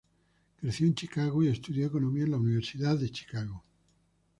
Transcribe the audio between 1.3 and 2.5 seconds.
y estudió economía en la